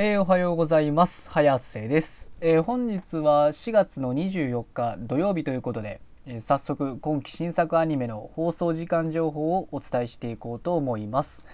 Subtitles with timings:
[0.00, 1.28] えー、おはようございます。
[1.28, 11.46] 早瀬です、えー、本日は4月の24日土曜日ということで、えー、早速今期新作アニメの放送時間情報をお伝えしていこうと思います、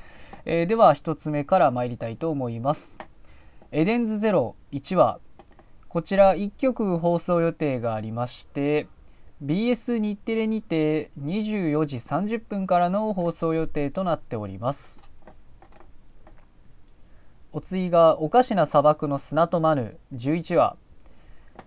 [0.44, 2.98] えでは1つ目から参りたいと思います。
[3.72, 5.20] エデンズゼロ1話。
[5.88, 8.88] こちら1曲放送予定がありまして
[9.42, 15.03] BS 日テレにて24時30分からの放送予定となっております。
[17.56, 20.76] お次がおかしな砂漠の砂とマヌ11話。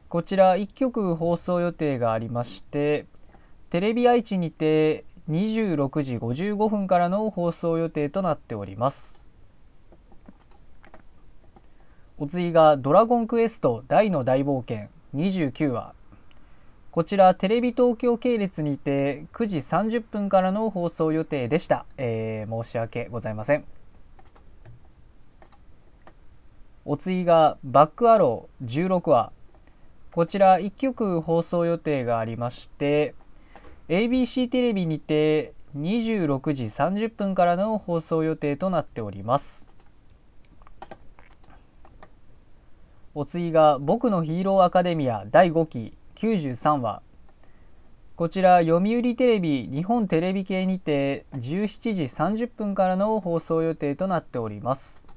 [0.09, 3.05] こちら1曲放送予定がありまして
[3.70, 9.25] テレビ愛知にて26時55分からの放送予定となっております。
[12.17, 14.89] お次がドラゴンクエスト大の大冒険。
[15.16, 15.94] 29話。
[16.91, 23.77] こちらテレビ東京系列にて9時30分からの放送予定でした、えー、申し訳ございません。
[26.89, 29.33] お次がバックアロー16話
[30.13, 33.13] こちら1曲放送予定がありまして
[33.89, 39.75] ABC テレビにて26時30分からの放送予定となっております。
[43.13, 47.01] お次が僕のヒーローアカデミア第5期93話
[48.16, 55.16] こちら読売テレビ日本テレビ系にて17時30分からの放送予定となっております。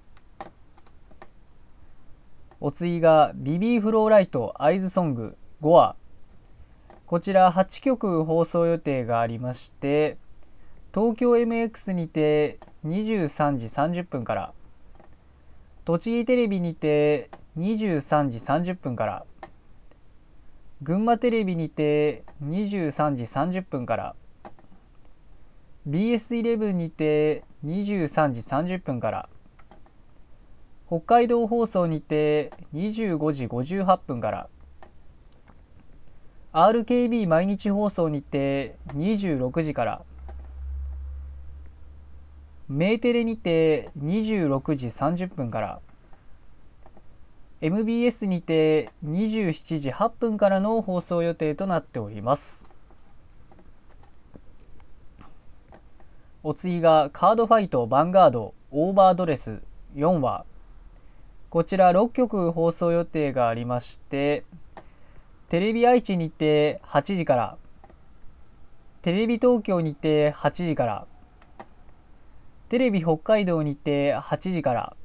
[2.62, 5.36] お次がビビーフローライトアイズソング。
[5.62, 5.97] 5話
[7.06, 10.17] こちら8曲放送予定がありまして
[10.94, 14.52] 東京 MX にて23時30分から
[15.84, 19.27] 栃木テレビにて23時30分から
[20.83, 24.14] 群馬テレビにて23時30分から
[25.89, 29.28] BS11 にて23時30分から
[30.91, 34.48] 北海道放送にて25時58分から。
[36.52, 40.02] RKB 毎日放送にて26時から。
[42.68, 45.80] メーテレにて26時30分から。
[47.61, 52.74] MBS にて27時8分からの放送予定となっております。
[56.42, 59.62] お次がカードファイトヴァンガードオーバードレス
[59.95, 60.49] 4話。
[61.50, 64.44] こちら6曲放送予定がありまして
[65.48, 67.56] テレビ愛知にて8時から
[69.02, 71.06] テレビ東京にて8時から
[72.68, 74.96] テレビ北海道にて8時から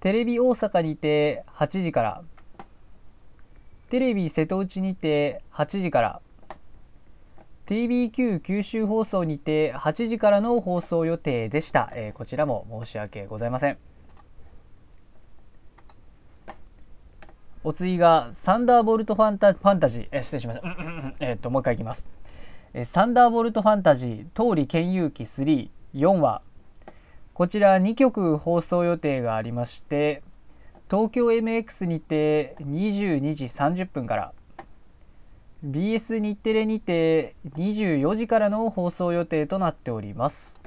[0.00, 2.24] テレビ大阪にて8時から
[3.88, 6.20] テレビ瀬戸内にて8時から
[7.66, 13.91] TBQ 九州放送にて8時からの放送予定でした、えー、こちらも申し訳ございません。
[17.64, 20.76] お次がサンダーボルトファンタファンタジー、え失礼しました。
[21.20, 22.08] えっと、もう一回いきます。
[22.74, 26.42] えサンダーボルトファンタジー、通り剣遊記3、4話。
[27.34, 30.24] こちら2曲放送予定がありまして、
[30.90, 34.32] 東京 MX にて22時30分から、
[35.64, 40.64] BS 日テレにて24時からの放送予定となっております。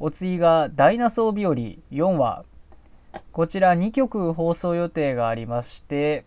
[0.00, 1.54] お次がダイナソー日和
[1.92, 2.44] 4話。
[3.32, 6.24] こちら2曲放送予定がありまして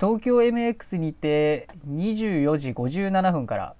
[0.00, 3.74] 東京 MX にて24時57分から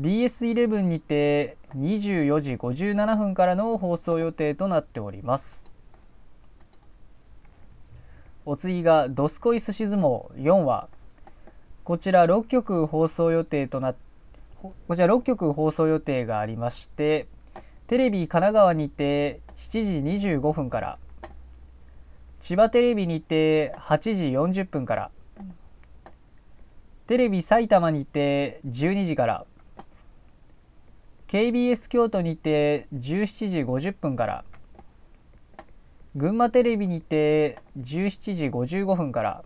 [0.00, 5.72] BS11 にて24時57分からの放送予定となっております。
[8.46, 10.88] お次が「どすこいすし相撲」4話。
[11.84, 13.94] こちら6曲放送予定とな
[14.62, 17.26] こちら6曲放送予定がありまして
[17.86, 20.98] テレビ神奈川にて7時25分から。
[22.40, 25.10] 千葉テレビにて8時40分から。
[27.06, 29.44] テレビ埼玉にて12時から。
[31.28, 34.44] KBS 京都にて17時50分から。
[36.16, 39.44] 群馬テレビにて17時55分から。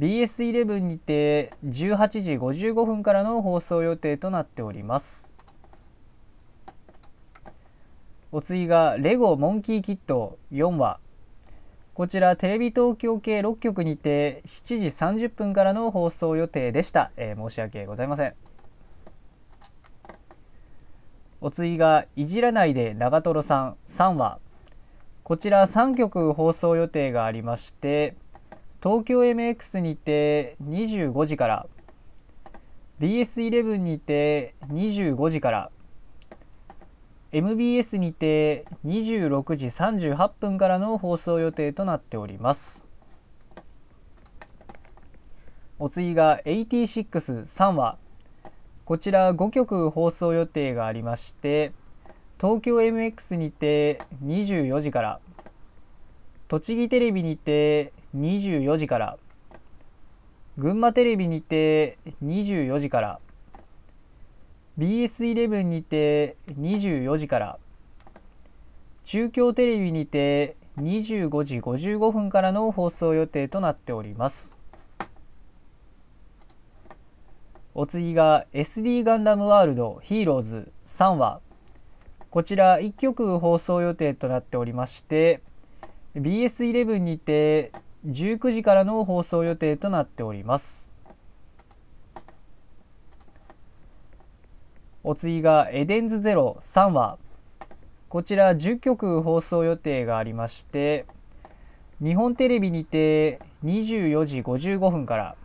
[0.00, 5.33] BS11 にて18時55分からの放送予定となっております。
[8.36, 10.98] お次がレゴモンキーキット4話。
[11.94, 18.34] こちらテレビ東京系6局にて7時30分からの放送予定でした、えー、申し訳ございません。
[21.40, 24.40] お次がいじらないで長瀞さん3話。
[25.22, 28.16] こちら3曲放送予定がありまして
[28.82, 31.66] 東京 MX にて25時から。
[32.98, 35.70] BS11 にて25時から。
[37.34, 42.92] MBS にて26時38分からの放送予定となっております。
[45.80, 47.98] お次が863話。
[48.84, 51.72] こちら5曲放送予定がありまして
[52.38, 55.20] 東京 MX にて24時から
[56.46, 59.18] 栃木テレビにて24時から
[60.56, 63.20] 群馬テレビにて24時から
[64.78, 67.58] BS11 にて24時から
[69.04, 74.60] 中京テレビにて25時55分からの放送予定となっております。
[77.76, 81.40] お次が SD ガンダムワールドヒーローズ3話
[82.30, 85.40] こちら1曲放送予定となっておりまして
[86.14, 87.72] BS11 にて
[88.06, 90.93] 19時からの放送予定となっております。
[95.06, 97.18] お次がエデンズゼロ3話
[98.08, 101.04] こちら10曲放送予定がありまして
[102.02, 105.36] 日本テレビにて24時55分から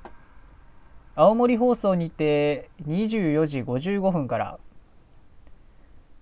[1.14, 4.60] 青森放送にて24時55分から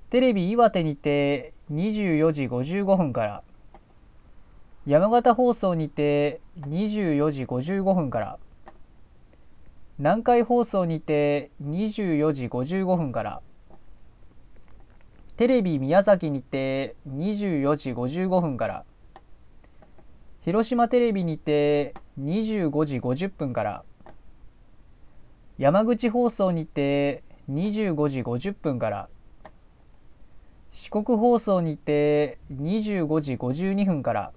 [0.09, 3.43] テレビ岩手にて24時55分から
[4.87, 8.39] 山形放送にて24時55分から
[9.99, 13.41] 南海放送にて24時55分から。
[15.37, 18.85] テレビ宮崎にて24時55分から。
[20.41, 23.83] 広島テレビにて25時50分から。
[25.57, 29.09] 山口放送にて25時50分から。
[30.69, 34.31] 四国放送にて25時52分から。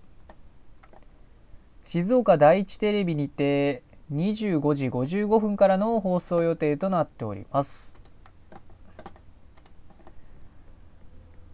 [1.85, 8.03] 静岡第一テレビにて25時55分からの放送予定となっております。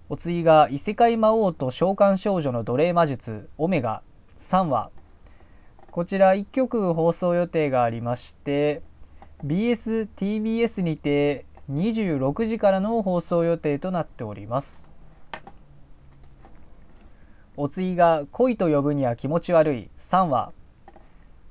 [0.09, 4.03] お次が異世界魔王と召喚少女の奴隷魔術オメガ。
[4.39, 4.91] 3話。
[5.91, 8.83] こちら1曲放送予定がありまして
[9.45, 14.93] BSTBS にて26時からの放送予定となっております。
[17.57, 19.91] お次が恋と呼ぶには気持ち悪い。
[19.97, 20.53] 3話。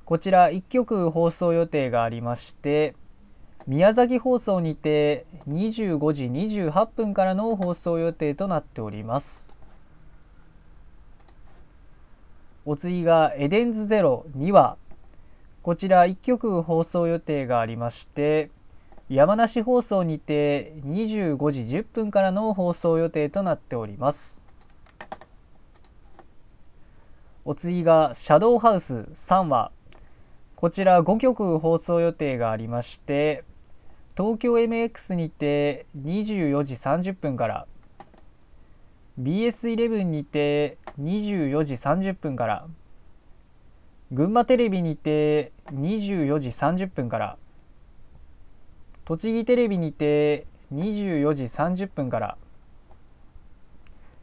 [0.06, 2.94] こちら1曲放送予定がありまして
[3.66, 9.56] 宮崎放送にて25時28分からの放送予定となっております。
[12.64, 14.76] お次がエデンズゼロ2話
[15.62, 18.50] こちら1曲放送予定がありまして
[19.08, 24.46] 山梨放送にて25時10分からの放送予定となっております。
[27.44, 29.72] お次がシャドウハウス3話
[30.56, 33.44] こちら5曲放送予定がありまして
[34.16, 37.66] 東京 MX にて24時30分から
[39.20, 42.66] BS11 にて24時30分から
[44.12, 47.36] 群馬テレビにて24時30分から
[49.04, 52.38] 栃木テレビにて24時30分から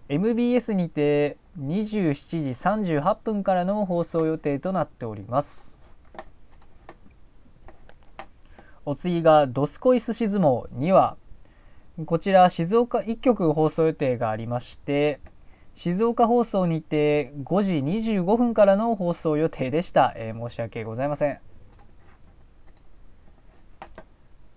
[0.10, 2.50] MBS にて27時
[2.96, 5.83] 38分からの放送予定となっております。
[8.86, 11.18] お次が「ドスコイスシズモ2話」
[12.06, 15.22] こちら静岡1曲放送予定がありまして
[15.76, 21.40] 静岡放送にて5時25分からの放送予定でした、えー、申し訳ございません。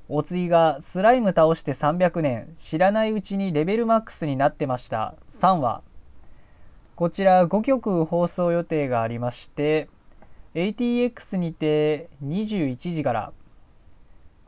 [0.08, 5.14] お次がスライム倒して300年知らないうちにレベルマックスになってました。
[5.26, 5.82] 3話。
[6.94, 9.88] こちら5曲放送予定がありまして
[10.54, 13.32] ATX にて21時から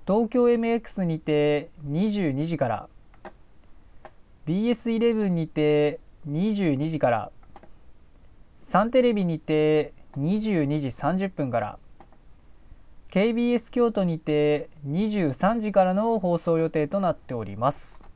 [0.09, 2.89] 東京 MX にて22時から
[4.47, 7.31] BS11 にて22時から
[8.57, 11.79] サンテレビにて22時30分から
[13.11, 18.11] KBS 京都にて23時からの放送予定となっております。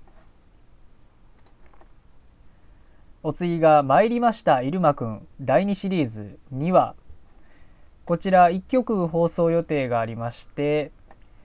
[3.23, 6.95] お次が参りました入間くん第2シリーズ2話
[8.07, 10.91] こちら1曲放送予定がありまして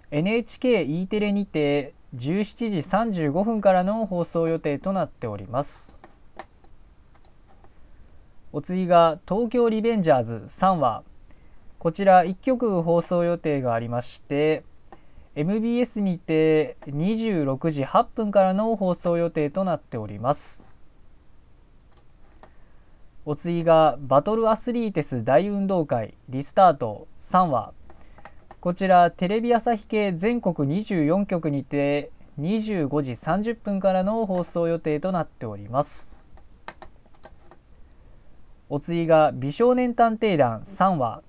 [0.10, 2.78] NHKE テレにて17時
[3.28, 6.02] 35分からの放送予定となっております。
[8.54, 11.04] お次が東京リベンジャーズ3話
[11.78, 14.64] こちら1曲放送予定がありまして
[15.36, 20.70] MBS にて26時8分からの放送予定となっております。
[23.26, 27.74] お次がバトルアスリーテス大運動会リスタート3話
[28.68, 36.20] こちらテレビ朝日系全国24局にて25時30分からの放送予定となっております。
[38.68, 41.22] お次が美少年探偵団3話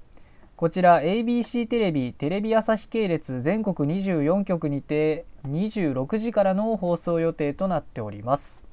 [0.56, 8.67] こちら ABC テレビテレビ朝日系列全国24局にて26時からの放送予定となっております。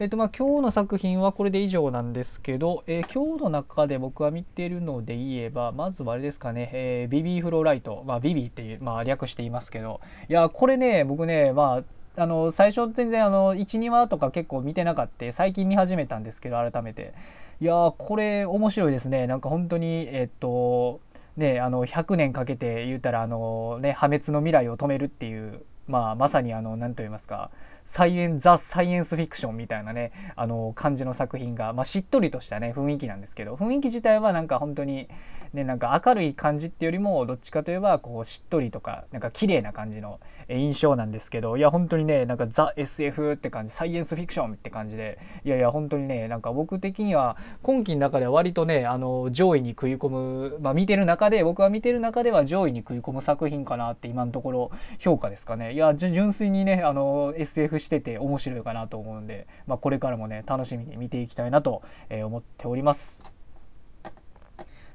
[0.00, 11.82] えっとまあ今日の作品はこれで以上なんですけど、えー、今日の中で僕は見てるので言えばまずはあれですかね、えー、ビビーフローライト、まあ、ビビっていう、まあ、略していますけどいやこれね僕ねま
[12.16, 17.12] ああの最初全然あの12話とか結構見てなかった最近見始めたんですけど改めて。
[17.60, 19.26] いやーこれ面白いですね。
[19.26, 21.00] なんか本当にえっと
[21.36, 27.50] ねあの100年かけて言うたらあのね破滅の未来を止めるっていうまあまさにあの何と言いますか
[27.84, 35.08] サイエンザ・サイエンスフィクションみたいなねあの感じの作品が、まあ、しっとりとしたね雰囲気なんですけど雰囲気自体はなんか本当に
[35.52, 55.72] ねなんか明るい感じっていうよりもどっちかといえばこうしっとりとかなんか綺麗な感じの印象なんですけどいや本当にねなんかザ・ SF って感じサイエンスフィクションって感じでいやいや本当にねなんか僕的には今期の中では割とねあの上位に食い込む、まあ、見てる中で僕は見てる中では上位に食い込む作品かなって今のところ評価ですかね。
[55.74, 63.40] いや純粋にねあの SF してて面白いかなと思うんで、まあ、これからもね楽しみに見ていきたいなと思っております。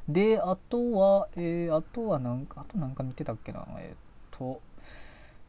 [0.07, 3.97] で、あとは、えー、あとはなんか、あとなんか見てたっけな、えっ、
[4.29, 4.61] と、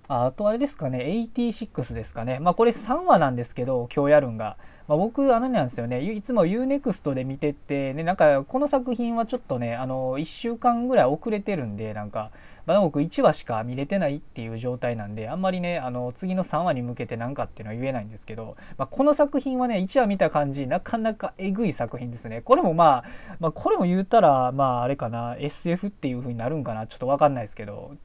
[0.09, 2.39] あとあれですかね、86ですかね。
[2.41, 4.57] まあこれ3話なんですけど、今日やるんが。
[4.89, 12.31] まあ、僕、あのなんですよね、いつも UNEXT で見てて、ね、なんかこの作品はちょっとね、あの、1週間ぐらい遅れてるんで、なんか、
[12.67, 22.41] まだ僕1話しか見れてないっていう状態なんで、あんまりね、あの、次の3話に向けて何かっていうのは言えないんですけど、まあ、この作品はね、1話見た感じ、なかなかえぐい作品ですね。
[22.43, 23.05] これもまあ、
[23.41, 27.97] まあ、これも言うたら、まあ、あれかな、SF っていう風になるんかな、ちょっとわかんないですけど、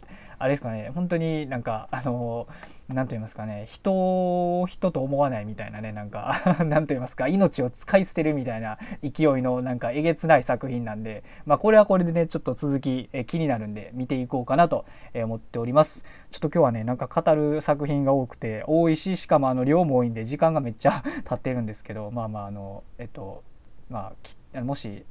[0.42, 2.48] あれですかね本当になんか あの
[2.90, 16.06] 何と言いますかね人を人と思わないみたいなねなんか 何と言いますか命を使い捨てるみたいな勢いのなんかえげつない作品なんでまあこれはこれでねちょっと続きえ気になるんで見ていこうかなと思っております。
[16.32, 23.44] ちょっと今日はねなんか語る作品が多くて多いししかもあの量も多いんで時間がめっちゃ 経ってるんですけどまあまああのえっと
[23.90, 24.14] ま
[24.56, 25.06] あもし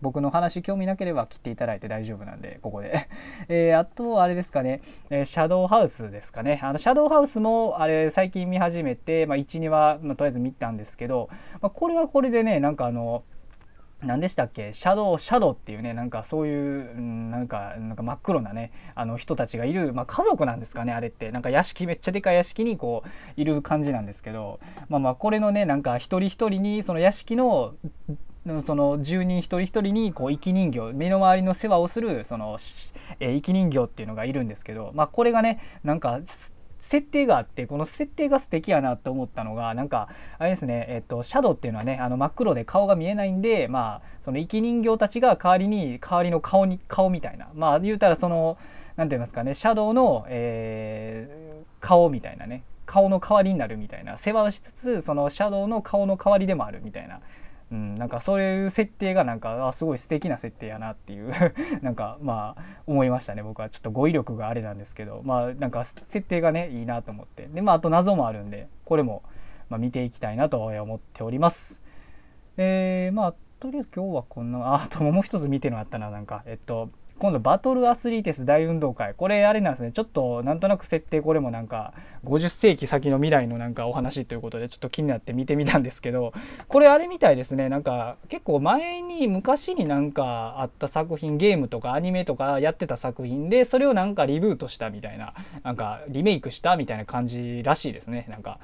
[0.00, 3.08] 僕の話興味なければ切っていただいて大丈夫なんでここで。
[3.48, 4.80] えー、あとあれですかね、
[5.10, 6.60] えー、シャドウハウスですかね。
[6.62, 11.28] あのシャドウハウスもあれ最近見始めて、まあ、12話、まあ、とりあえず見たんですけど、
[11.60, 13.24] まあ、これはこれでねなんかあの
[14.02, 14.74] 何でしたっけ？
[14.74, 21.30] シャドウ、シャドウっていうね、なんかそういう、なんか、なんか真っ黒なね、あの人たちがいる、まあ家族なんですかね、あれって。
[21.32, 27.74] なんか屋敷、めっちゃでかい屋敷にこう、いる感じなんですけど、まあまあこれのね、なんか一人一人にその屋敷の
[28.64, 32.56] その住人一人一人にこう生き人形身の回りの世話をするその、
[33.18, 36.20] え、生き人形っていうのがいるんですけど、まあ、これがねなんか
[36.78, 47.48] 設定があってこの設定が素敵やなって思ったのがなんかあれですねえっとシャドウっていうのはねあの真っ黒で顔が見えないんでまあその生き人形たちが代わりに代わりの顔に顔みたいな。
[47.54, 48.56] まあ言うたらその
[48.96, 52.62] 何て言いますかねシャドウの、えー、顔みたいなね。
[52.84, 54.16] 顔の代わりになるみたいな。
[54.16, 57.20] 世話をしつつそのシャドウの顔の代わりでもあるみたいな。
[57.72, 61.32] うん、なんかそういう設定がなんかあすごい素敵な設定やなっていう
[61.82, 63.42] なんかまあ思いましたね。
[63.42, 65.22] 僕はちょっと語彙力があれなんですけど。
[65.24, 67.48] まあなんか設定がねいいなと思って。
[67.48, 69.22] でまああと謎もあるんでこれも、
[69.68, 71.82] まあ、見ていきたいなと思っております。
[72.56, 76.44] えー、まあとりあえず今日はこんなあともう一つ見てるのあったななんか。
[76.46, 79.14] えっと今度バトルアスリーテス大運動会。
[79.14, 79.90] これあれなんですね。
[79.92, 81.94] ちょっとなんとなく設定これもなんか
[82.24, 86.34] 50世紀先の未来のなんかお話ということでちょっと気になって見てみたんですけど
[86.68, 87.70] これあれみたいですね。
[87.70, 95.32] なんか結構前に昔になんかあった作品ゲームとかアニメとかやってた作品でそれをなんかリブートしたみたいな
[95.62, 98.26] なんかリメイクしたみたいな感じらしいですね。
[98.28, 98.58] なんか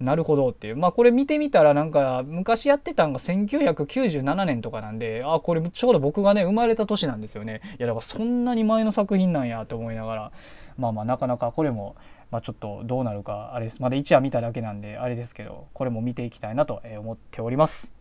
[0.00, 0.76] なるほどっていう。
[0.76, 7.60] まあこれ見てみたらなんか昔やってたんが1997年とかなんであこれちょうど僕がね生まれた年なんですよね。
[7.78, 10.32] いやだからそんなに前の作品なんやと思いながら。
[10.78, 11.96] まあまあなかなかこれも
[12.30, 13.82] まあ、ちょっとどうなるかあれです。
[13.82, 17.92] まだ1話見ただけなんであれですけどこれも見ていきたいなと思っております。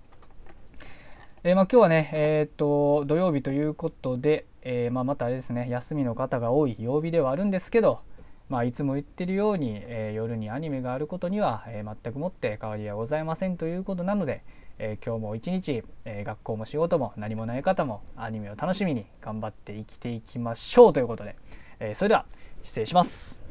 [1.44, 8.01] えー、まあ、今日はね、えー、っと土曜日ということで、えー、ま、またあれですね休みの方が多い曜日ではあるんですけど、
[8.50, 14.44] まあ、いつも言ってるように、えー、夜にアニメがあることには、えー、全くもって変わりはございませんということなので、
[14.79, 21.36] えー、今日も一日、え学校も仕事も何もない方もアニメを楽しみに頑張って生きていきましょうということで、
[21.79, 22.25] えそれでは
[22.63, 23.49] 失礼します。